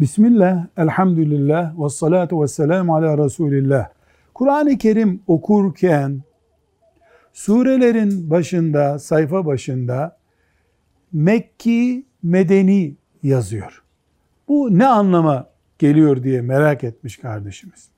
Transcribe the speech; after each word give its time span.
Bismillah, 0.00 0.66
elhamdülillah, 0.76 1.84
ve 1.84 1.88
salatu 1.88 2.42
ve 2.42 2.48
selamu 2.48 2.96
ala 2.96 3.24
Resulillah. 3.24 3.88
Kur'an-ı 4.34 4.78
Kerim 4.78 5.20
okurken 5.26 6.22
surelerin 7.32 8.30
başında, 8.30 8.98
sayfa 8.98 9.46
başında 9.46 10.16
Mekki, 11.12 12.06
Medeni 12.22 12.94
yazıyor. 13.22 13.82
Bu 14.48 14.78
ne 14.78 14.86
anlama 14.86 15.48
geliyor 15.78 16.22
diye 16.22 16.40
merak 16.40 16.84
etmiş 16.84 17.16
kardeşimiz. 17.16 17.88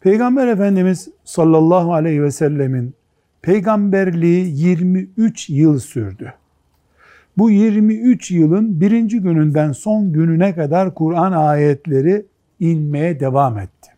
Peygamber 0.00 0.48
Efendimiz 0.48 1.08
sallallahu 1.24 1.94
aleyhi 1.94 2.22
ve 2.22 2.30
sellemin 2.30 2.94
peygamberliği 3.42 4.58
23 4.58 5.50
yıl 5.50 5.78
sürdü. 5.78 6.34
Bu 7.40 7.50
23 7.50 8.30
yılın 8.30 8.80
birinci 8.80 9.20
gününden 9.20 9.72
son 9.72 10.12
gününe 10.12 10.54
kadar 10.54 10.94
Kur'an 10.94 11.32
ayetleri 11.32 12.26
inmeye 12.60 13.20
devam 13.20 13.58
etti. 13.58 13.90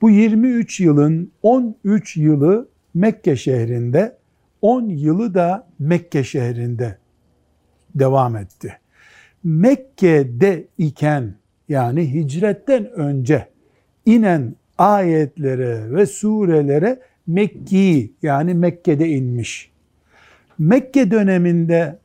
Bu 0.00 0.10
23 0.10 0.80
yılın 0.80 1.32
13 1.42 2.16
yılı 2.16 2.68
Mekke 2.94 3.36
şehrinde, 3.36 4.16
10 4.62 4.88
yılı 4.88 5.34
da 5.34 5.68
Mekke 5.78 6.24
şehrinde 6.24 6.98
devam 7.94 8.36
etti. 8.36 8.78
Mekke'de 9.44 10.64
iken 10.78 11.34
yani 11.68 12.14
hicretten 12.14 12.90
önce 12.90 13.48
inen 14.06 14.54
ayetlere 14.78 15.94
ve 15.94 16.06
surelere 16.06 17.00
Mekki 17.26 18.12
yani 18.22 18.54
Mekke'de 18.54 19.08
inmiş. 19.08 19.72
Mekke 20.58 21.10
döneminde 21.10 22.01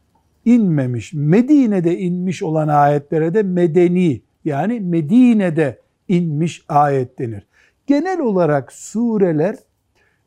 inmemiş, 0.48 1.14
Medine'de 1.14 1.98
inmiş 1.98 2.44
olan 2.44 2.68
ayetlere 2.68 3.34
de 3.34 3.44
medeni 3.44 4.22
yani 4.46 4.80
Medine'de 4.80 5.82
inmiş 6.08 6.64
ayet 6.68 7.20
denir. 7.20 7.48
Genel 7.88 8.20
olarak 8.20 8.72
sureler 8.72 9.56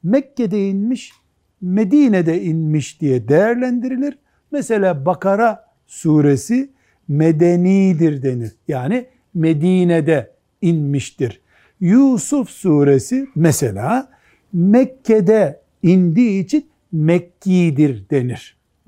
Mekke'de 0.02 0.68
inmiş, 0.68 1.12
Medine'de 1.60 2.42
inmiş 2.42 3.00
diye 3.00 3.28
değerlendirilir. 3.28 4.18
Mesela 4.52 5.06
Bakara 5.06 5.64
suresi 5.86 6.70
medenidir 7.08 8.22
denir. 8.22 8.52
Yani 8.68 9.06
Medine'de 9.34 10.30
inmiştir. 10.62 11.40
Yusuf 11.80 12.50
suresi 12.50 13.28
mesela 13.34 14.08
Mekke'de 14.52 15.60
indiği 15.82 16.44
için 16.44 16.66
Mekki'dir 16.92 18.10
denir. 18.10 18.59